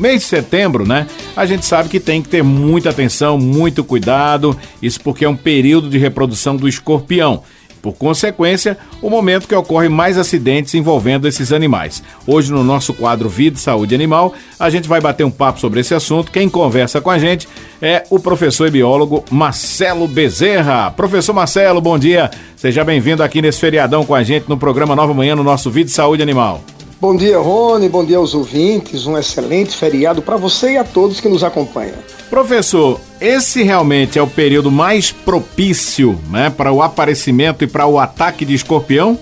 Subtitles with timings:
[0.00, 1.08] Mês de setembro, né?
[1.36, 5.34] A gente sabe que tem que ter muita atenção, muito cuidado, isso porque é um
[5.34, 7.42] período de reprodução do escorpião.
[7.82, 12.00] Por consequência, o momento que ocorre mais acidentes envolvendo esses animais.
[12.28, 15.92] Hoje, no nosso quadro Vida Saúde Animal, a gente vai bater um papo sobre esse
[15.92, 16.30] assunto.
[16.30, 17.48] Quem conversa com a gente
[17.82, 20.92] é o professor e biólogo Marcelo Bezerra.
[20.92, 22.30] Professor Marcelo, bom dia.
[22.54, 25.90] Seja bem-vindo aqui nesse feriadão com a gente no programa Nova Manhã no nosso Vida
[25.90, 26.62] Saúde Animal.
[27.00, 27.88] Bom dia, Rony.
[27.88, 29.06] Bom dia aos ouvintes.
[29.06, 31.94] Um excelente feriado para você e a todos que nos acompanham.
[32.28, 38.00] Professor, esse realmente é o período mais propício né, para o aparecimento e para o
[38.00, 39.16] ataque de escorpião?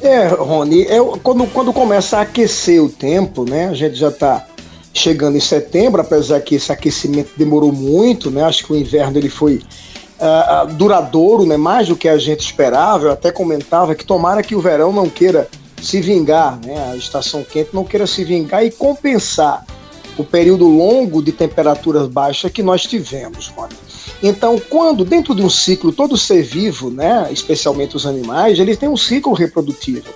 [0.00, 3.68] É, Rony, é, quando, quando começa a aquecer o tempo, né?
[3.68, 4.46] A gente já está
[4.94, 8.42] chegando em setembro, apesar que esse aquecimento demorou muito, né?
[8.42, 9.60] Acho que o inverno ele foi
[10.18, 11.58] uh, duradouro, né?
[11.58, 13.04] Mais do que a gente esperava.
[13.04, 15.46] Eu até comentava que tomara que o verão não queira
[15.82, 19.64] se vingar, né, a estação quente não queira se vingar e compensar
[20.16, 23.74] o período longo de temperaturas baixas que nós tivemos, Rony.
[24.22, 28.88] Então, quando dentro de um ciclo todo ser vivo, né, especialmente os animais, eles têm
[28.88, 30.08] um ciclo reprodutivo.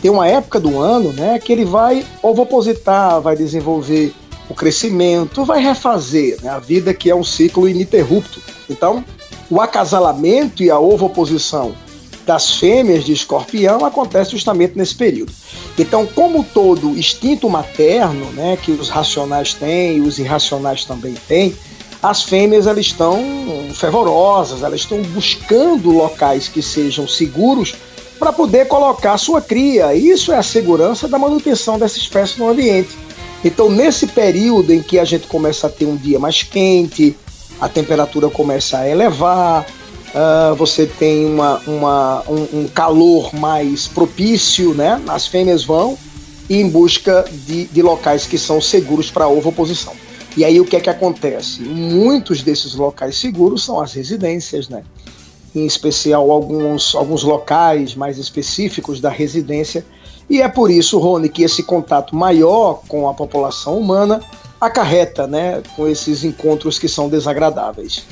[0.00, 4.14] Tem uma época do ano, né, que ele vai ovopositar, vai desenvolver
[4.48, 8.40] o crescimento, vai refazer né, a vida que é um ciclo ininterrupto.
[8.68, 9.04] Então,
[9.50, 11.74] o acasalamento e a ovoposição
[12.26, 15.32] das fêmeas de escorpião acontece justamente nesse período.
[15.78, 21.54] Então, como todo instinto materno, né, que os racionais têm e os irracionais também têm,
[22.02, 23.18] as fêmeas elas estão
[23.74, 27.74] fervorosas, elas estão buscando locais que sejam seguros
[28.18, 29.94] para poder colocar sua cria.
[29.94, 32.90] Isso é a segurança da manutenção dessa espécie no ambiente.
[33.44, 37.16] Então, nesse período em que a gente começa a ter um dia mais quente,
[37.60, 39.66] a temperatura começa a elevar,
[40.14, 45.02] uh, você tem uma, uma, um, um, calor mais propício, né?
[45.08, 45.98] As fêmeas vão
[46.48, 49.94] em busca de, de locais que são seguros para ovoposição.
[50.36, 51.62] E aí o que é que acontece?
[51.62, 54.82] Muitos desses locais seguros são as residências, né?
[55.54, 59.84] Em especial alguns, alguns locais mais específicos da residência.
[60.28, 64.20] E é por isso, Rony, que esse contato maior com a população humana
[64.60, 68.06] acarreta, né, com esses encontros que são desagradáveis.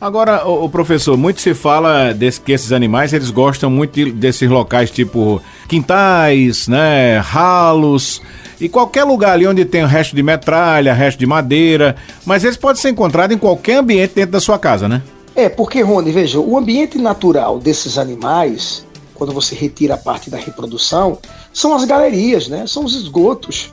[0.00, 4.92] Agora, o, professor, muito se fala desse, que esses animais eles gostam muito desses locais
[4.92, 8.22] tipo quintais, né, ralos
[8.60, 12.80] e qualquer lugar ali onde tem resto de metralha, resto de madeira, mas eles podem
[12.80, 15.02] ser encontrados em qualquer ambiente dentro da sua casa, né?
[15.34, 20.36] É, porque, Rony, veja, o ambiente natural desses animais, quando você retira a parte da
[20.36, 21.18] reprodução,
[21.52, 22.66] são as galerias, né?
[22.66, 23.72] São os esgotos.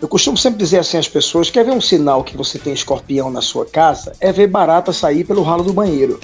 [0.00, 3.30] Eu costumo sempre dizer assim às pessoas: quer ver um sinal que você tem escorpião
[3.30, 4.12] na sua casa?
[4.18, 6.18] É ver barata sair pelo ralo do banheiro.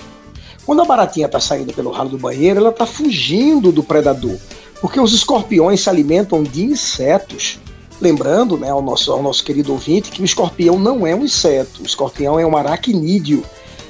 [0.65, 4.37] Quando a baratinha está saindo pelo ralo do banheiro, ela está fugindo do predador,
[4.81, 7.59] porque os escorpiões se alimentam de insetos.
[8.01, 11.83] Lembrando né, ao, nosso, ao nosso querido ouvinte que o escorpião não é um inseto,
[11.83, 13.43] o escorpião é um aracnídeo,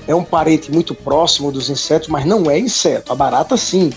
[0.07, 3.13] é um parente muito próximo dos insetos, mas não é inseto.
[3.13, 3.93] A barata, sim,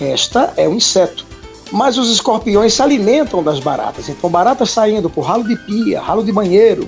[0.00, 1.31] esta é um inseto.
[1.72, 4.08] Mas os escorpiões se alimentam das baratas.
[4.08, 6.86] Então, baratas saindo por ralo de pia, ralo de banheiro,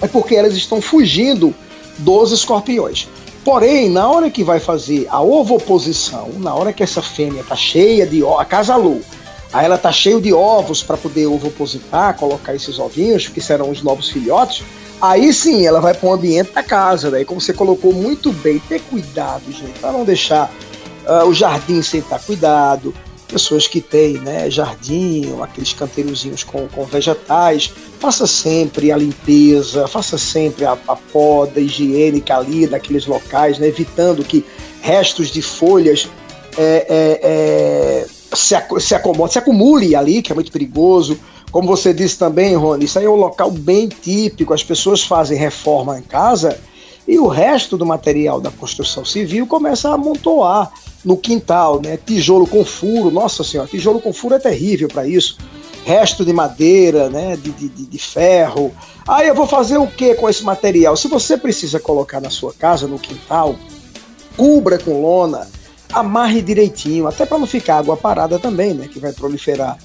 [0.00, 1.52] é porque elas estão fugindo
[1.98, 3.08] dos escorpiões.
[3.44, 8.06] Porém, na hora que vai fazer a ovoposição, na hora que essa fêmea está cheia
[8.06, 9.00] de ovos, acasalou,
[9.52, 13.82] aí ela está cheia de ovos para poder ovopositar, colocar esses ovinhos, que serão os
[13.82, 14.64] novos filhotes,
[15.00, 17.10] aí sim ela vai para o ambiente da casa.
[17.10, 20.50] Daí, como você colocou muito bem, ter cuidado, gente, para não deixar
[21.06, 22.92] uh, o jardim sem estar cuidado,
[23.26, 30.16] pessoas que têm né, jardim, aqueles canteirozinhos com, com vegetais, faça sempre a limpeza, faça
[30.16, 34.44] sempre a, a poda higiênica ali naqueles locais, né, evitando que
[34.80, 36.08] restos de folhas
[36.56, 41.18] é, é, é, se, se acomodem, se acumule ali, que é muito perigoso.
[41.50, 45.38] Como você disse também, Rony, isso aí é um local bem típico, as pessoas fazem
[45.38, 46.58] reforma em casa
[47.06, 50.72] e o resto do material da construção civil começa a amontoar
[51.04, 51.96] no quintal, né?
[51.96, 55.38] Tijolo com furo, nossa senhora, tijolo com furo é terrível para isso.
[55.84, 57.36] Resto de madeira, né?
[57.36, 58.74] De, de, de ferro.
[59.06, 60.96] Aí eu vou fazer o que com esse material?
[60.96, 63.54] Se você precisa colocar na sua casa, no quintal,
[64.36, 65.46] cubra com lona,
[65.92, 68.88] amarre direitinho, até para não ficar água parada também, né?
[68.88, 69.78] Que vai proliferar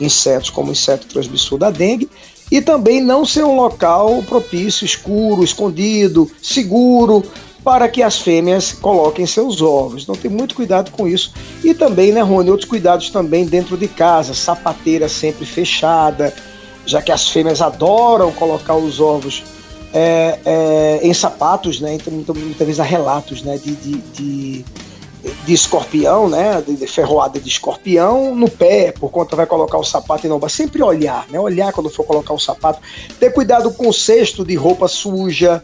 [0.00, 2.08] insetos como o inseto transmissor da dengue
[2.50, 7.24] e também não ser um local propício, escuro, escondido, seguro,
[7.62, 10.02] para que as fêmeas coloquem seus ovos.
[10.02, 11.32] Então tem muito cuidado com isso.
[11.62, 16.34] E também, né, Rony, outros cuidados também dentro de casa, sapateira sempre fechada,
[16.86, 19.44] já que as fêmeas adoram colocar os ovos
[19.92, 21.94] é, é, em sapatos, né?
[21.94, 24.64] Então muitas, vezes há relatos né, de, de, de
[25.44, 26.62] de escorpião, né?
[26.66, 30.38] De, de, ferroada de escorpião no pé, por conta vai colocar o sapato e não
[30.38, 31.38] vai sempre olhar, né?
[31.38, 32.80] Olhar quando for colocar o sapato.
[33.18, 35.62] Ter cuidado com o cesto de roupa suja,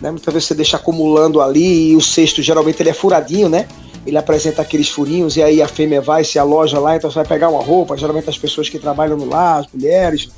[0.00, 0.10] né?
[0.10, 3.68] Muitas vezes você deixa acumulando ali e o cesto geralmente ele é furadinho, né?
[4.06, 7.26] Ele apresenta aqueles furinhos e aí a fêmea vai se aloja lá, então você vai
[7.26, 10.30] pegar uma roupa, geralmente as pessoas que trabalham no lar, as mulheres,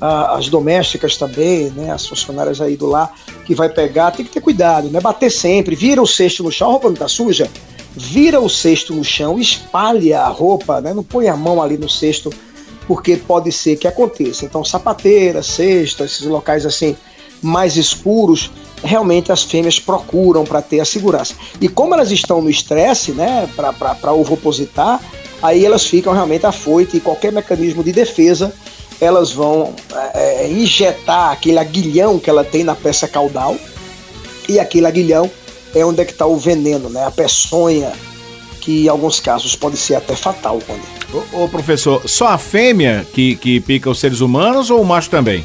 [0.00, 3.12] as domésticas também, né, as funcionárias aí do lar,
[3.44, 5.00] que vai pegar, tem que ter cuidado, né?
[5.00, 7.50] Bater sempre, vira o cesto no chão, a roupa não tá suja,
[7.98, 10.94] vira o cesto no chão, espalha a roupa, né?
[10.94, 12.32] Não põe a mão ali no cesto,
[12.86, 14.44] porque pode ser que aconteça.
[14.44, 16.96] Então, sapateira, cesto, esses locais assim
[17.42, 18.50] mais escuros,
[18.82, 21.34] realmente as fêmeas procuram para ter a segurança.
[21.60, 25.00] E como elas estão no estresse, né, para ovopositar,
[25.42, 28.52] aí elas ficam realmente afoitas e qualquer mecanismo de defesa
[29.00, 29.74] elas vão
[30.14, 33.56] é, é, injetar aquele aguilhão que ela tem na peça caudal
[34.48, 35.30] e aquele aguilhão
[35.74, 37.04] é onde é que está o veneno, né?
[37.04, 37.92] A peçonha,
[38.60, 40.58] que em alguns casos pode ser até fatal.
[40.66, 40.82] Quando...
[41.32, 45.10] Ô, ô, professor, só a fêmea que, que pica os seres humanos ou o macho
[45.10, 45.44] também?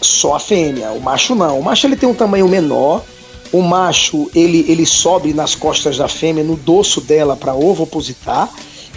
[0.00, 1.58] Só a fêmea, o macho não.
[1.58, 3.02] O macho ele tem um tamanho menor,
[3.52, 8.48] o macho ele, ele sobe nas costas da fêmea, no dorso dela para ovopositar,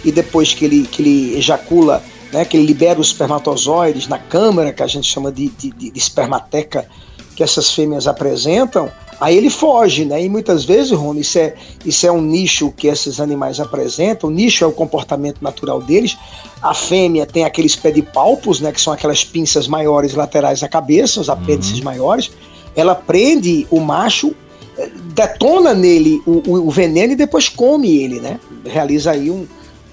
[0.04, 2.02] e depois que ele, que ele ejacula
[2.32, 5.92] né, que ele libera os espermatozoides na câmara, que a gente chama de, de, de
[5.94, 6.86] espermateca,
[7.34, 8.90] que essas fêmeas apresentam,
[9.20, 10.24] aí ele foge, né?
[10.24, 14.32] E muitas vezes, Rony, isso é, isso é um nicho que esses animais apresentam, o
[14.32, 16.16] nicho é o comportamento natural deles.
[16.62, 18.72] A fêmea tem aqueles pedipalpos, né?
[18.72, 21.84] Que são aquelas pinças maiores laterais da cabeça, os apêndices uhum.
[21.84, 22.30] maiores.
[22.74, 24.34] Ela prende o macho,
[24.78, 28.40] eh, detona nele o, o, o veneno e depois come ele, né?
[28.64, 29.46] Realiza aí um,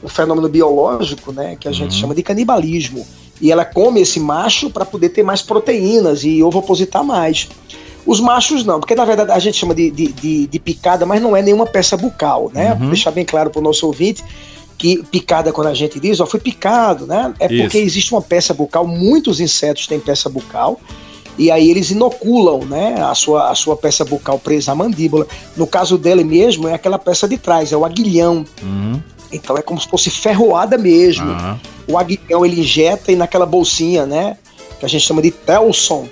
[0.04, 2.00] um fenômeno biológico, né, que a gente uhum.
[2.02, 3.06] chama de canibalismo.
[3.40, 7.50] E ela come esse macho para poder ter mais proteínas e ovopositar mais.
[8.08, 11.22] Os machos não, porque na verdade a gente chama de, de, de, de picada, mas
[11.22, 12.76] não é nenhuma peça bucal, né?
[12.80, 12.88] Uhum.
[12.88, 14.24] Deixar bem claro para o nosso ouvinte
[14.78, 17.34] que picada, quando a gente diz, ó, foi picado, né?
[17.40, 17.64] É Isso.
[17.64, 20.80] porque existe uma peça bucal, muitos insetos têm peça bucal,
[21.38, 25.28] e aí eles inoculam, né, a sua, a sua peça bucal presa à mandíbula.
[25.56, 28.46] No caso dele mesmo, é aquela peça de trás, é o aguilhão.
[28.62, 29.02] Uhum.
[29.32, 31.30] Então é como se fosse ferroada mesmo.
[31.30, 31.58] Uhum.
[31.90, 34.38] O aguilhão ele injeta e naquela bolsinha, né?
[34.80, 36.08] Que a gente chama de Telson,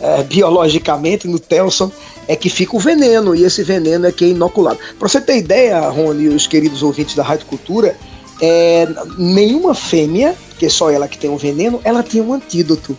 [0.00, 1.90] é, biologicamente, no Telson,
[2.26, 4.78] é que fica o veneno, e esse veneno é que é inoculado.
[4.98, 7.96] Para você ter ideia, Rony e os queridos ouvintes da Rádio Cultura,
[8.40, 8.88] é,
[9.18, 12.96] nenhuma fêmea, que é só ela que tem um veneno, ela tem um antídoto.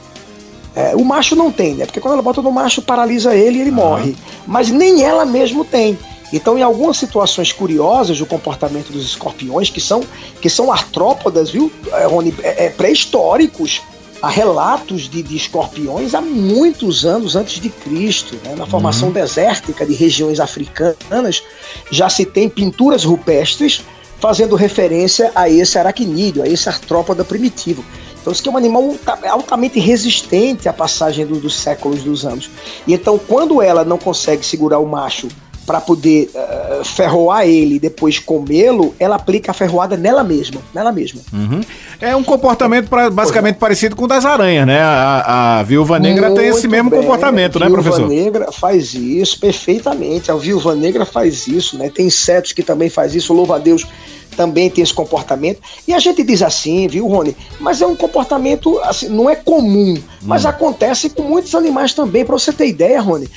[0.75, 1.86] É, o macho não tem, né?
[1.86, 3.75] Porque quando ela bota no macho, paralisa ele e ele uhum.
[3.75, 4.15] morre.
[4.45, 5.98] Mas nem ela mesmo tem.
[6.33, 10.01] Então, em algumas situações curiosas do comportamento dos escorpiões, que são,
[10.39, 13.81] que são artrópodas, viu, é, Rony, é, é, pré-históricos,
[14.22, 18.56] há relatos de, de, escorpiões há muitos anos antes de Cristo, né?
[18.56, 19.14] na formação uhum.
[19.14, 21.44] desértica de regiões africanas,
[21.90, 23.82] já se tem pinturas rupestres
[24.20, 27.84] fazendo referência a esse aracnídeo, a esse artrópoda primitivo.
[28.22, 28.96] Então, isso aqui é um animal
[29.28, 32.52] altamente resistente à passagem do, dos séculos dos anos.
[32.86, 35.28] E então, quando ela não consegue segurar o macho
[35.72, 40.92] para poder uh, ferroar ele e depois comê-lo, ela aplica a ferroada nela mesma, nela
[40.92, 41.22] mesma.
[41.32, 41.62] Uhum.
[42.02, 44.82] É um comportamento pra, basicamente parecido com o das aranhas, né?
[44.82, 47.00] A, a viúva negra Muito tem esse mesmo bem.
[47.00, 48.04] comportamento, né, professor?
[48.04, 50.30] A viúva negra faz isso perfeitamente.
[50.30, 51.90] A viúva negra faz isso, né?
[51.90, 53.34] Tem insetos que também faz isso.
[53.34, 53.88] Louva a Deus
[54.36, 55.62] também tem esse comportamento.
[55.88, 57.36] E a gente diz assim, viu, Rony?
[57.60, 60.50] Mas é um comportamento, assim, não é comum, mas hum.
[60.50, 62.25] acontece com muitos animais também.
[62.25, 63.30] Para você ter ideia, Rony,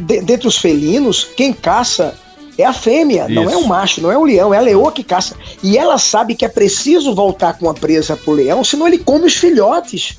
[0.00, 2.14] dentre os felinos, quem caça
[2.56, 3.34] é a fêmea, Isso.
[3.34, 5.36] não é o macho, não é o leão, é a leoa que caça.
[5.62, 9.26] E ela sabe que é preciso voltar com a presa pro leão, senão ele come
[9.26, 10.18] os filhotes.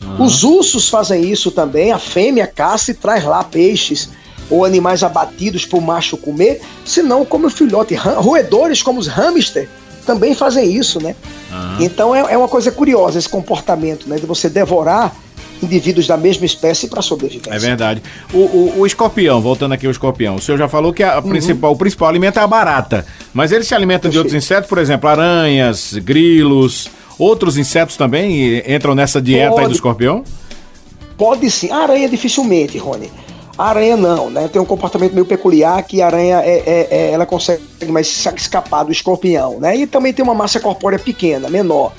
[0.00, 0.24] Uhum.
[0.24, 4.10] Os ursos fazem isso também, a fêmea caça e traz lá peixes
[4.50, 7.94] ou animais abatidos por macho comer, senão como o filhote.
[7.94, 9.68] Roedores como os hamster
[10.06, 11.14] também fazem isso, né?
[11.50, 11.84] Uhum.
[11.84, 14.16] Então é, é, uma coisa curiosa esse comportamento, né?
[14.16, 15.14] De você devorar
[15.62, 17.52] indivíduos da mesma espécie para sobreviver.
[17.52, 18.02] É verdade.
[18.32, 21.30] O, o, o, escorpião, voltando aqui ao escorpião, o senhor já falou que a uhum.
[21.30, 24.78] principal, o principal alimento é a barata, mas ele se alimenta de outros insetos, por
[24.78, 26.88] exemplo, aranhas, grilos,
[27.18, 30.24] outros insetos também entram nessa dieta pode, aí do escorpião?
[31.16, 31.70] Pode sim.
[31.70, 33.10] A aranha dificilmente, Rony.
[33.58, 34.48] A aranha não, né?
[34.48, 38.84] Tem um comportamento meio peculiar que a aranha é, é, é, ela consegue mais escapar
[38.84, 39.76] do escorpião, né?
[39.76, 41.92] E também tem uma massa corpórea pequena, menor.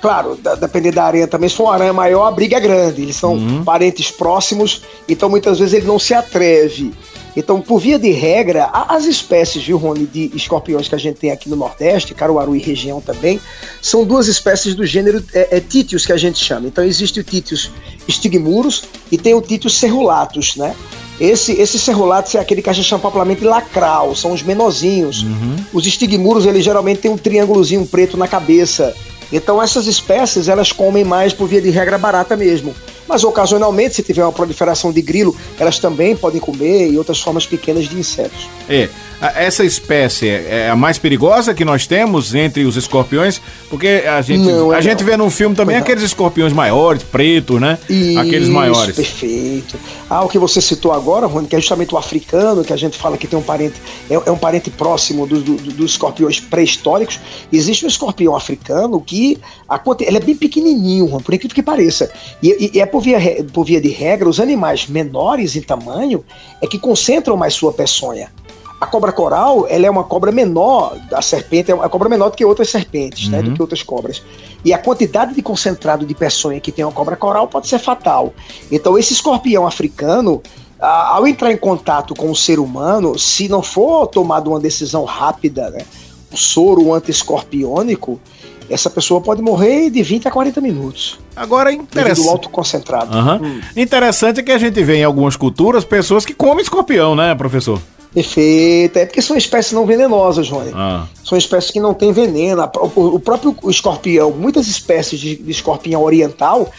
[0.00, 3.02] Claro, da, dependendo da aranha também, se for uma aranha maior, a briga é grande.
[3.02, 3.64] Eles são uhum.
[3.64, 6.92] parentes próximos, então muitas vezes ele não se atreve
[7.36, 11.30] então, por via de regra, as espécies, viu, Rony, de escorpiões que a gente tem
[11.30, 13.38] aqui no Nordeste, Caruaru e região também,
[13.82, 16.66] são duas espécies do gênero é, é, títios que a gente chama.
[16.66, 17.70] Então, existe o títios
[18.08, 20.74] stigmurus e tem o títios cerulatus, né?
[21.20, 25.22] Esse, esse cerulates é aquele que a gente chama popularmente lacral, são os menorzinhos.
[25.22, 25.56] Uhum.
[25.74, 28.94] Os estigmuros, eles geralmente têm um triângulozinho preto na cabeça.
[29.32, 32.74] Então essas espécies, elas comem mais por via de regra barata mesmo.
[33.08, 37.46] Mas ocasionalmente, se tiver uma proliferação de grilo, elas também podem comer e outras formas
[37.46, 38.48] pequenas de insetos.
[38.68, 38.88] É,
[39.20, 44.44] essa espécie é a mais perigosa que nós temos entre os escorpiões, porque a gente,
[44.44, 47.78] não, a é gente vê no filme também aqueles escorpiões maiores, pretos, né?
[47.88, 48.94] Isso, aqueles maiores.
[48.94, 49.78] Perfeito.
[50.08, 52.98] Ah, o que você citou agora, Rony, que é justamente o africano, que a gente
[52.98, 53.74] fala que tem um parente,
[54.10, 57.18] é, é um parente próximo dos do, do escorpiões pré-históricos.
[57.52, 62.10] Existe um escorpião africano que a, ele é bem pequenininho, por incrível que pareça.
[62.42, 63.18] E, e é por via,
[63.52, 66.24] por via de regra, os animais menores em tamanho
[66.60, 68.30] é que concentram mais sua peçonha.
[68.78, 72.36] A cobra coral, ela é uma cobra menor, a serpente é uma cobra menor do
[72.36, 73.30] que outras serpentes, uhum.
[73.30, 73.54] né, do uhum.
[73.54, 74.22] que outras cobras.
[74.64, 78.34] E a quantidade de concentrado de peçonha que tem uma cobra coral pode ser fatal.
[78.70, 80.42] Então esse escorpião africano,
[80.78, 85.70] ao entrar em contato com o ser humano, se não for tomada uma decisão rápida,
[85.70, 85.80] né,
[86.30, 88.20] um soro anti-escorpiônico,
[88.68, 91.18] essa pessoa pode morrer de 20 a 40 minutos.
[91.34, 92.28] Agora, interessante.
[92.28, 93.16] alto concentrado.
[93.16, 93.36] Uhum.
[93.36, 93.60] Hum.
[93.76, 97.80] Interessante é que a gente vê em algumas culturas pessoas que comem escorpião, né, professor?
[98.16, 98.98] Perfeito.
[98.98, 100.70] É porque são espécies não venenosas, Johnny.
[100.74, 101.06] Ah.
[101.22, 102.66] São espécies que não têm veneno.
[102.94, 106.72] O próprio escorpião, muitas espécies de, escorpião oriental,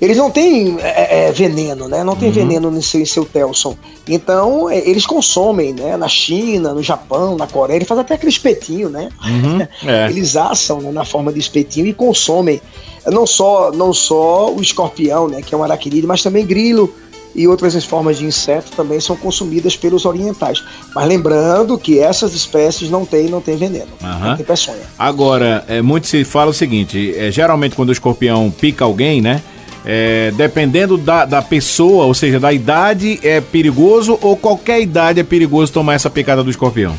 [0.00, 2.04] eles não têm é, é, veneno, né?
[2.04, 2.34] Não tem uhum.
[2.34, 3.76] veneno em seu, em seu Telson.
[4.08, 5.96] Então, é, eles consomem, né?
[5.96, 9.08] Na China, no Japão, na Coreia, eles fazem até aquele espetinho, né?
[9.24, 9.66] Uhum.
[9.90, 10.08] É.
[10.08, 12.60] Eles assam né, na forma de espetinho e consomem
[13.06, 15.42] não só, não só o escorpião, né?
[15.42, 16.94] Que é um araquinide, mas também grilo,
[17.34, 20.62] e outras formas de inseto também são consumidas pelos orientais.
[20.94, 24.18] Mas lembrando que essas espécies não têm, não têm veneno, uhum.
[24.20, 24.82] não tem peçonha.
[24.98, 29.42] Agora, é, muito se fala o seguinte: é, geralmente quando o escorpião pica alguém, né?
[29.84, 35.24] É, dependendo da, da pessoa, ou seja, da idade, é perigoso ou qualquer idade é
[35.24, 36.94] perigoso tomar essa picada do escorpião?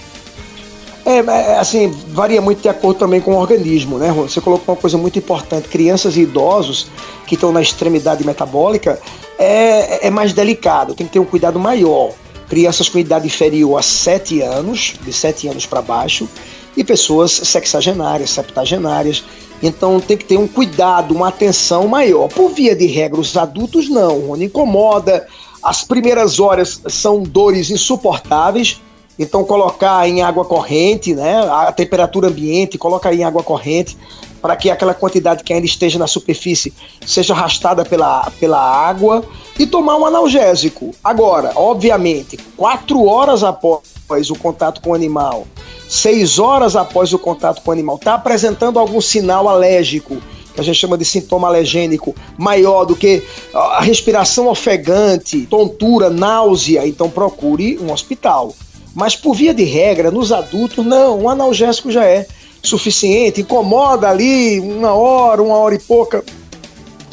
[1.05, 4.81] É, é assim, varia muito de acordo também com o organismo, né, Você colocou uma
[4.81, 6.87] coisa muito importante: crianças e idosos
[7.25, 8.99] que estão na extremidade metabólica,
[9.37, 12.11] é, é mais delicado, tem que ter um cuidado maior.
[12.47, 16.27] Crianças com idade inferior a 7 anos, de 7 anos para baixo,
[16.75, 19.23] e pessoas sexagenárias, septagenárias.
[19.63, 22.27] Então tem que ter um cuidado, uma atenção maior.
[22.27, 25.27] Por via de regra, os adultos não, não incomoda.
[25.63, 28.81] As primeiras horas são dores insuportáveis.
[29.19, 31.39] Então colocar em água corrente, né?
[31.49, 33.97] A temperatura ambiente, colocar em água corrente
[34.41, 36.73] para que aquela quantidade que ainda esteja na superfície
[37.05, 39.23] seja arrastada pela, pela água
[39.59, 40.91] e tomar um analgésico.
[41.03, 45.45] Agora, obviamente, quatro horas após o contato com o animal,
[45.87, 50.17] seis horas após o contato com o animal, está apresentando algum sinal alérgico,
[50.53, 56.85] que a gente chama de sintoma alergênico, maior do que a respiração ofegante, tontura, náusea,
[56.87, 58.53] então procure um hospital.
[58.93, 62.27] Mas por via de regra, nos adultos, não, um analgésico já é
[62.61, 66.23] suficiente, incomoda ali uma hora, uma hora e pouca,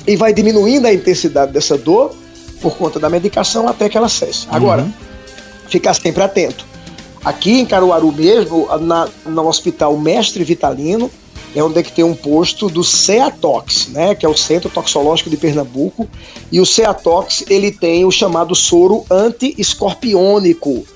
[0.06, 2.14] e vai diminuindo a intensidade dessa dor
[2.60, 4.46] por conta da medicação até que ela cesse.
[4.50, 4.92] Agora, uhum.
[5.68, 6.66] ficar sempre atento.
[7.24, 11.10] Aqui em Caruaru mesmo, na, no Hospital Mestre Vitalino,
[11.54, 15.30] é onde é que tem um posto do CEATOX, né, que é o Centro Toxológico
[15.30, 16.08] de Pernambuco,
[16.52, 20.86] e o CEATOX ele tem o chamado soro anti-escorpiônico,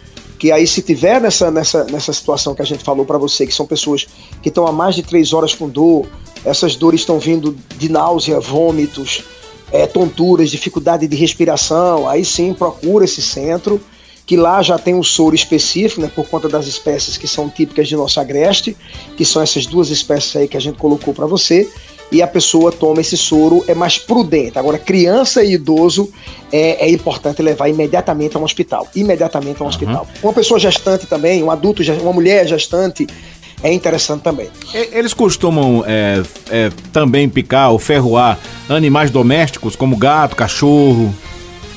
[0.42, 3.54] que aí se tiver nessa, nessa, nessa situação que a gente falou para você, que
[3.54, 4.08] são pessoas
[4.42, 6.08] que estão há mais de três horas com dor,
[6.44, 9.22] essas dores estão vindo de náusea, vômitos,
[9.70, 13.80] é, tonturas, dificuldade de respiração, aí sim procura esse centro,
[14.26, 17.86] que lá já tem um soro específico, né, por conta das espécies que são típicas
[17.86, 18.76] de nosso agreste,
[19.16, 21.70] que são essas duas espécies aí que a gente colocou para você,
[22.12, 24.58] e a pessoa toma esse soro, é mais prudente.
[24.58, 26.12] Agora, criança e idoso
[26.52, 28.86] é, é importante levar imediatamente a um hospital.
[28.94, 29.68] Imediatamente a um uhum.
[29.68, 30.06] hospital.
[30.22, 33.06] Uma pessoa gestante também, um adulto, uma mulher gestante,
[33.62, 34.50] é interessante também.
[34.74, 38.38] Eles costumam é, é, também picar ou ferroar
[38.68, 41.14] animais domésticos, como gato, cachorro?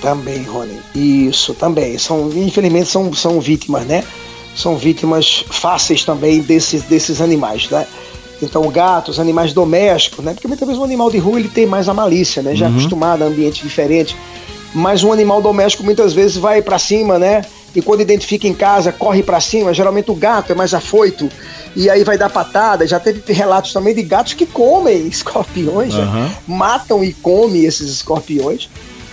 [0.01, 0.77] Também, Rony.
[0.93, 1.97] Isso, também.
[1.97, 4.03] São, infelizmente, são, são vítimas, né?
[4.53, 7.87] São vítimas fáceis também desses, desses animais, né?
[8.41, 10.33] Então, gatos, animais domésticos, né?
[10.33, 12.55] Porque muitas vezes um animal de rua ele tem mais a malícia, né?
[12.55, 12.73] Já uhum.
[12.73, 14.15] acostumado a ambiente diferente.
[14.73, 17.43] Mas um animal doméstico muitas vezes vai para cima, né?
[17.73, 19.73] E quando identifica em casa, corre para cima.
[19.73, 21.29] Geralmente o gato é mais afoito
[21.75, 22.87] e aí vai dar patada.
[22.87, 26.05] Já teve relatos também de gatos que comem escorpiões, uhum.
[26.05, 26.35] né?
[26.47, 28.69] matam e comem esses escorpiões.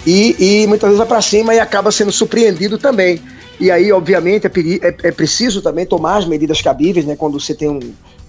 [0.07, 3.21] E, e muitas vezes vai para cima e acaba sendo surpreendido também.
[3.61, 4.51] E aí, obviamente, é,
[4.89, 7.15] é, é, preciso também tomar as medidas cabíveis, né?
[7.15, 7.79] Quando você tem um,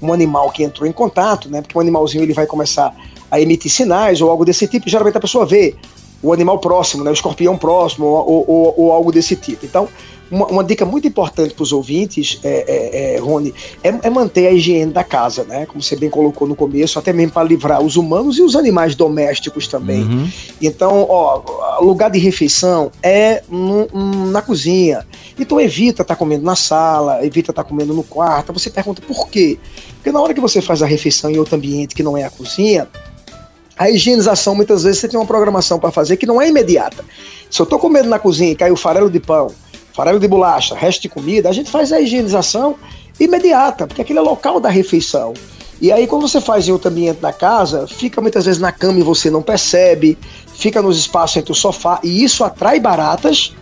[0.06, 1.62] um animal que entrou em contato, né?
[1.62, 2.94] Porque um animalzinho ele vai começar
[3.30, 4.90] a emitir sinais ou algo desse tipo.
[4.90, 5.76] Geralmente a pessoa vê
[6.22, 9.66] o animal próximo, né, o escorpião próximo ou, ou, ou algo desse tipo.
[9.66, 9.90] Então,
[10.34, 14.48] uma, uma dica muito importante para os ouvintes, é, é, é Rony, é, é, manter
[14.48, 15.68] a higiene da casa, né?
[15.68, 18.96] Como você bem colocou no começo, até mesmo para livrar os humanos e os animais
[18.96, 20.02] domésticos também.
[20.02, 20.30] Uhum.
[20.60, 23.88] Então, ó, lugar de refeição é no,
[24.32, 25.06] na cozinha.
[25.38, 28.52] Então evita estar tá comendo na sala, evita estar tá comendo no quarto.
[28.54, 29.60] Você pergunta por quê?
[29.96, 32.30] Porque na hora que você faz a refeição em outro ambiente que não é a
[32.30, 32.88] cozinha,
[33.78, 37.04] a higienização, muitas vezes, você tem uma programação para fazer que não é imediata.
[37.50, 39.48] Se eu estou comendo na cozinha e caiu farelo de pão,
[39.94, 42.76] farelo de bolacha, resto de comida, a gente faz a higienização
[43.20, 45.34] imediata, porque aquele é local da refeição.
[45.80, 49.00] E aí, quando você faz em outro ambiente da casa, fica muitas vezes na cama
[49.00, 50.18] e você não percebe,
[50.56, 53.54] fica nos espaços entre o sofá, e isso atrai baratas,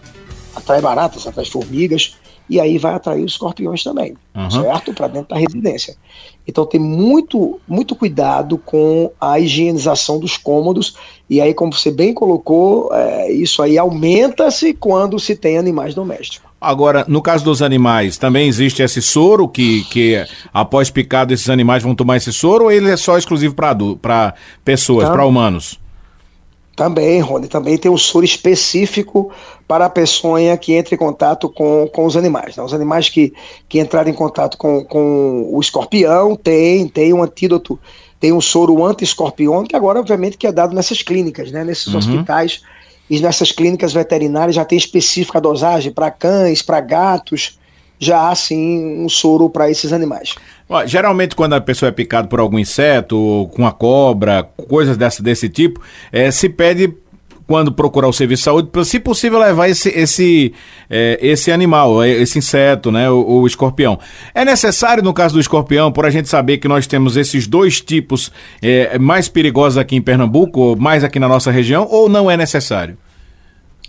[0.56, 2.16] atrai baratas, atrai formigas,
[2.50, 4.52] e aí vai atrair os escorpiões também, uhum.
[4.52, 4.94] certo?
[4.94, 5.96] Para dentro da residência.
[6.48, 10.96] Então tem muito, muito cuidado com a higienização dos cômodos,
[11.30, 16.52] e aí, como você bem colocou, é, isso aí aumenta-se quando se tem animais domésticos.
[16.60, 21.82] Agora, no caso dos animais, também existe esse soro que, que após picado esses animais
[21.82, 25.81] vão tomar esse soro ou ele é só exclusivo para pessoas, para humanos?
[26.76, 29.32] Também, Rony, também tem um soro específico
[29.68, 32.56] para a peçonha que entra em contato com, com os animais.
[32.56, 32.64] Né?
[32.64, 33.34] Os animais que,
[33.68, 37.80] que entrarem em contato com, com o escorpião tem, tem um antídoto,
[38.20, 41.64] tem um soro anti-escorpião, que agora, obviamente, que é dado nessas clínicas, né?
[41.64, 42.00] nesses uhum.
[42.00, 42.62] hospitais
[43.10, 47.60] e nessas clínicas veterinárias já tem específica dosagem para cães, para gatos,
[48.00, 50.34] já há sim um soro para esses animais.
[50.86, 55.50] Geralmente, quando a pessoa é picada por algum inseto, com a cobra, coisas dessa, desse
[55.50, 56.94] tipo, é, se pede
[57.52, 60.54] quando procurar o serviço de saúde, se possível levar esse, esse,
[60.90, 64.00] é, esse animal, é, esse inseto, né, o, o, escorpião.
[64.34, 67.82] É necessário, no caso do escorpião, por a gente saber que nós temos esses dois
[67.82, 72.38] tipos é, mais perigosos aqui em Pernambuco, mais aqui na nossa região, ou não é
[72.38, 72.98] necessário?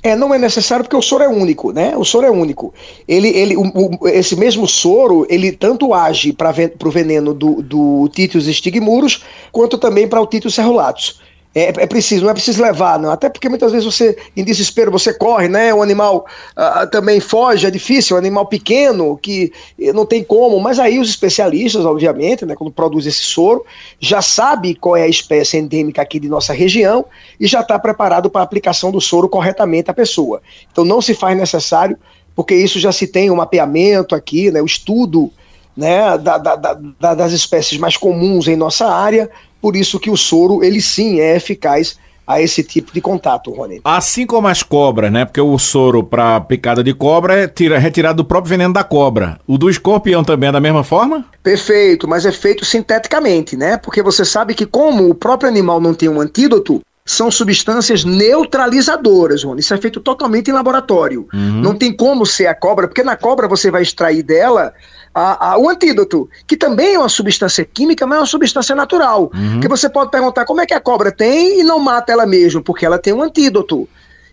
[0.02, 1.96] É, não é necessário porque o soro é único, né?
[1.96, 2.74] O soro é único.
[3.06, 6.50] Ele, ele, o, o, esse mesmo soro, ele tanto age para
[6.84, 11.21] o veneno do, do Titius stigmurus, quanto também para o Titius cerulatus.
[11.54, 13.10] É, é, preciso, não é preciso levar, não.
[13.10, 15.72] Até porque muitas vezes você, em desespero, você corre, né?
[15.74, 16.24] O animal
[16.56, 20.58] uh, também foge, é difícil, é um animal pequeno que eh, não tem como.
[20.60, 23.66] Mas aí os especialistas, obviamente, né, quando produzem esse soro,
[24.00, 27.04] já sabe qual é a espécie endêmica aqui de nossa região
[27.38, 30.40] e já está preparado para a aplicação do soro corretamente à pessoa.
[30.72, 31.98] Então não se faz necessário,
[32.34, 34.62] porque isso já se tem o um mapeamento aqui, né?
[34.62, 35.30] O estudo
[35.76, 39.30] né, da, da, da, das espécies mais comuns em nossa área
[39.62, 41.96] por isso que o soro, ele sim é eficaz
[42.26, 43.80] a esse tipo de contato, Rony.
[43.84, 45.24] Assim como as cobras, né?
[45.24, 49.38] Porque o soro para picada de cobra é tira, retirado do próprio veneno da cobra.
[49.46, 51.24] O do escorpião também é da mesma forma?
[51.42, 53.76] Perfeito, mas é feito sinteticamente, né?
[53.76, 59.42] Porque você sabe que como o próprio animal não tem um antídoto, são substâncias neutralizadoras,
[59.42, 59.60] Rony.
[59.60, 61.28] Isso é feito totalmente em laboratório.
[61.32, 61.60] Uhum.
[61.60, 64.72] Não tem como ser a cobra, porque na cobra você vai extrair dela
[65.12, 69.32] a, a, o antídoto, que também é uma substância química, mas é uma substância natural.
[69.34, 69.60] Uhum.
[69.60, 72.62] Que você pode perguntar como é que a cobra tem e não mata ela mesma,
[72.62, 73.88] porque ela tem um antídoto.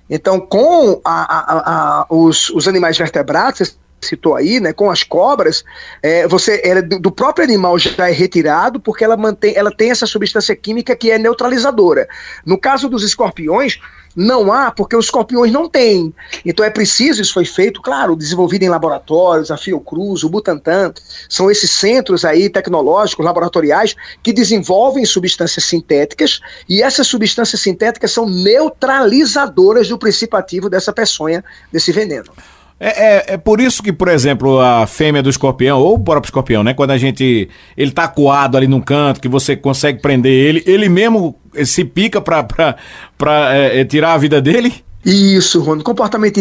[0.07, 5.63] Então, com a, os, os animais vertebrados, citou aí, né, com as cobras,
[6.01, 10.05] é, você ela, do próprio animal já é retirado porque ela mantém, ela tem essa
[10.05, 12.07] substância química que é neutralizadora.
[12.45, 13.79] No caso dos escorpiões,
[14.15, 16.13] não há, porque os escorpiões não têm.
[16.45, 20.93] Então é preciso, isso foi feito, claro, desenvolvido em laboratórios, a Fiocruz, o Butantan,
[21.29, 28.27] são esses centros aí tecnológicos, laboratoriais, que desenvolvem substâncias sintéticas, e essas substâncias sintéticas são
[28.27, 32.31] neutralizadoras do princípio ativo dessa peçonha, desse veneno.
[32.79, 36.29] É, é, é, por isso que, por exemplo, a fêmea do escorpião, ou o próprio
[36.29, 36.73] escorpião, né?
[36.73, 37.49] Quando a gente.
[37.75, 42.21] Ele tá coado ali num canto, que você consegue prender ele, ele mesmo se pica
[42.21, 42.75] pra, pra,
[43.17, 44.73] pra é, é tirar a vida dele?
[45.05, 46.39] Isso, Rony, comportamento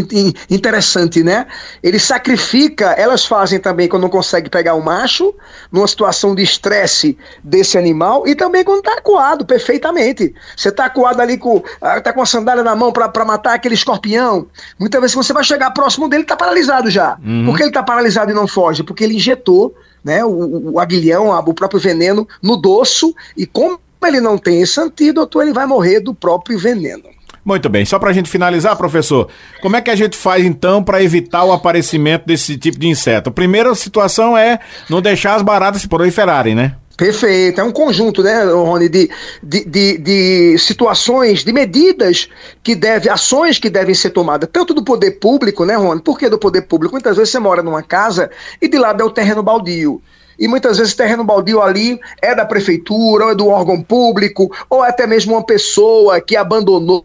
[0.51, 1.47] interessante, né?
[1.81, 5.33] Ele sacrifica, elas fazem também quando não consegue pegar o macho,
[5.71, 10.35] numa situação de estresse desse animal, e também quando tá acuado, perfeitamente.
[10.57, 11.63] Você tá acuado ali com.
[11.81, 14.47] Ah, tá com a sandália na mão para matar aquele escorpião.
[14.79, 17.17] Muitas vezes você vai chegar próximo dele, tá paralisado já.
[17.25, 17.47] Uhum.
[17.47, 18.83] Por que ele tá paralisado e não foge?
[18.83, 24.21] Porque ele injetou né, o, o aguilhão, o próprio veneno, no dorso, e como ele
[24.21, 27.18] não tem esse antídoto, ele vai morrer do próprio veneno.
[27.49, 29.27] Muito bem, só para a gente finalizar, professor,
[29.63, 33.31] como é que a gente faz então para evitar o aparecimento desse tipo de inseto?
[33.31, 36.75] A primeira situação é não deixar as baratas se proliferarem, né?
[36.95, 39.11] Perfeito, é um conjunto, né, Rony, de,
[39.43, 42.29] de, de, de, situações, de medidas
[42.63, 46.03] que devem, ações que devem ser tomadas, tanto do poder público, né, Rony?
[46.03, 46.93] Por que do poder público?
[46.93, 48.31] Muitas vezes você mora numa casa
[48.61, 50.03] e de lado é o terreno baldio.
[50.39, 54.85] E muitas vezes terreno baldio ali é da prefeitura, ou é do órgão público, ou
[54.85, 57.05] é até mesmo uma pessoa que abandonou.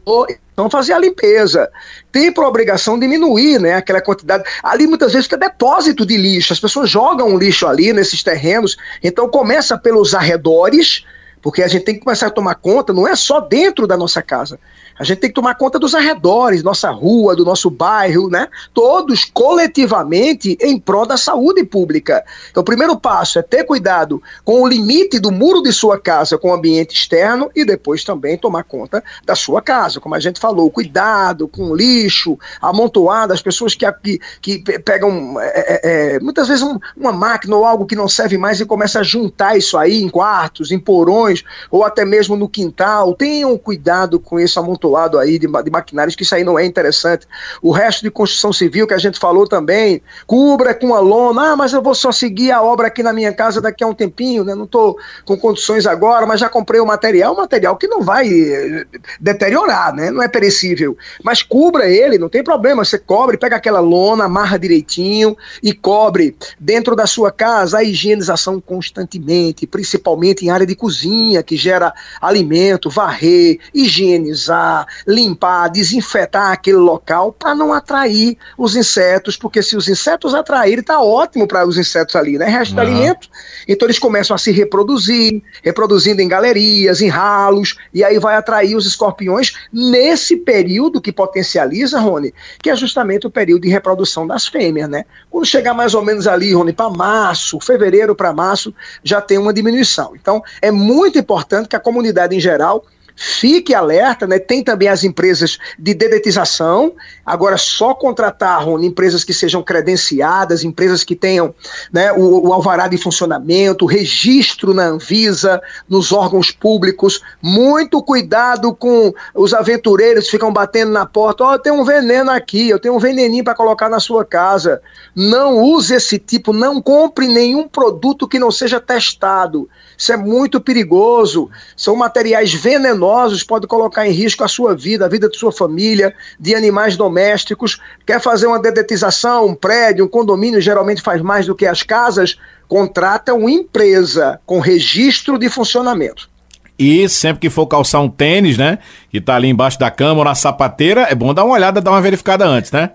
[0.54, 1.68] Então, fazer a limpeza.
[2.12, 4.44] Tem por obrigação diminuir né, aquela quantidade.
[4.62, 6.54] Ali muitas vezes fica depósito de lixo.
[6.54, 8.78] As pessoas jogam lixo ali nesses terrenos.
[9.04, 11.04] Então, começa pelos arredores,
[11.42, 14.22] porque a gente tem que começar a tomar conta, não é só dentro da nossa
[14.22, 14.60] casa.
[14.98, 18.48] A gente tem que tomar conta dos arredores, nossa rua, do nosso bairro, né?
[18.74, 22.24] Todos coletivamente em prol da saúde pública.
[22.52, 26.38] Então, o primeiro passo é ter cuidado com o limite do muro de sua casa
[26.38, 30.00] com o ambiente externo e depois também tomar conta da sua casa.
[30.00, 35.46] Como a gente falou, cuidado com lixo amontoado, as pessoas que, que, que pegam é,
[35.46, 39.00] é, é, muitas vezes um, uma máquina ou algo que não serve mais e começa
[39.00, 43.16] a juntar isso aí em quartos, em porões ou até mesmo no quintal.
[43.16, 46.66] Tenham cuidado com esse amontoado amontoado aí de, de maquinários, que isso aí não é
[46.66, 47.26] interessante.
[47.62, 51.56] O resto de construção civil que a gente falou também, cubra com a lona, ah,
[51.56, 54.44] mas eu vou só seguir a obra aqui na minha casa daqui a um tempinho,
[54.44, 54.54] né?
[54.54, 58.86] Não estou com condições agora, mas já comprei o material, material que não vai eh,
[59.20, 60.12] deteriorar, né?
[60.12, 60.98] Não é perecível.
[61.24, 66.36] Mas cubra ele, não tem problema, você cobre, pega aquela lona, amarra direitinho e cobre
[66.60, 72.90] dentro da sua casa a higienização constantemente, principalmente em área de cozinha, que gera alimento,
[72.90, 74.73] varrer, higienizar,
[75.08, 81.02] limpar, desinfetar aquele local para não atrair os insetos, porque se os insetos atraírem, está
[81.02, 82.46] ótimo para os insetos ali, né?
[82.46, 82.82] Resto uhum.
[82.82, 83.30] alimento.
[83.68, 88.76] Então eles começam a se reproduzir, reproduzindo em galerias, em ralos, e aí vai atrair
[88.76, 94.48] os escorpiões nesse período que potencializa, Rony, que é justamente o período de reprodução das
[94.48, 95.06] fêmeas, né?
[95.30, 99.54] Quando chegar mais ou menos ali, Rony, para março, fevereiro para março, já tem uma
[99.54, 100.16] diminuição.
[100.16, 104.40] Então é muito importante que a comunidade em geral Fique alerta, né?
[104.40, 106.94] Tem também as empresas de dedetização.
[107.26, 111.54] Agora, só contratar empresas que sejam credenciadas, empresas que tenham
[111.92, 117.22] né, o, o alvará de funcionamento, registro na Anvisa, nos órgãos públicos.
[117.42, 121.44] Muito cuidado com os aventureiros que ficam batendo na porta.
[121.44, 124.82] Ó, oh, tenho um veneno aqui, eu tenho um veneninho para colocar na sua casa.
[125.16, 129.70] Não use esse tipo, não compre nenhum produto que não seja testado.
[129.98, 131.50] Isso é muito perigoso.
[131.76, 133.03] São materiais venenosos,
[133.44, 137.80] pode colocar em risco a sua vida, a vida de sua família, de animais domésticos.
[138.06, 142.38] Quer fazer uma dedetização, um prédio, um condomínio, geralmente faz mais do que as casas,
[142.68, 146.30] contrata uma empresa com registro de funcionamento.
[146.78, 148.80] E sempre que for calçar um tênis, né?
[149.12, 151.92] Que tá ali embaixo da cama ou na sapateira, é bom dar uma olhada, dar
[151.92, 152.92] uma verificada antes, né?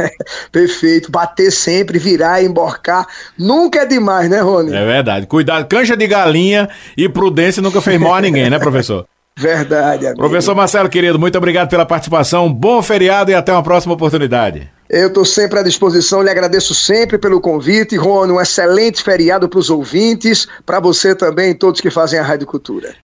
[0.50, 1.10] Perfeito.
[1.10, 3.06] Bater sempre, virar, emborcar.
[3.38, 4.74] Nunca é demais, né, Rony?
[4.74, 5.26] É verdade.
[5.26, 9.06] Cuidado, cancha de galinha e prudência nunca fez mal a ninguém, né, professor?
[9.36, 10.20] Verdade, amigo.
[10.20, 12.52] Professor Marcelo, querido, muito obrigado pela participação.
[12.52, 14.70] Bom feriado e até uma próxima oportunidade.
[14.90, 17.96] Eu estou sempre à disposição, lhe agradeço sempre pelo convite.
[17.96, 22.22] Rony, um excelente feriado para os ouvintes, para você também e todos que fazem a
[22.22, 22.94] Rádio Cultura.